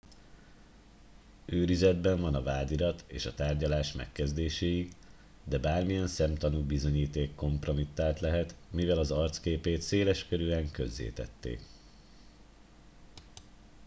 őrizetben 1.45 2.21
van 2.21 2.35
a 2.35 2.41
vádirat 2.43 3.03
és 3.07 3.25
a 3.25 3.33
tárgyalás 3.33 3.91
megkezdéséig 3.93 4.93
de 5.43 5.57
bármilyen 5.59 6.07
szemtanú 6.07 6.61
bizonyíték 6.65 7.35
kompromittált 7.35 8.19
lehet 8.19 8.55
mivel 8.69 8.97
az 8.99 9.11
arcképét 9.11 9.81
széleskörűen 9.81 10.71
közzétették 10.71 11.59